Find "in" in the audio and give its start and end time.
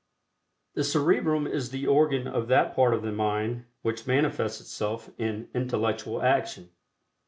5.19-5.47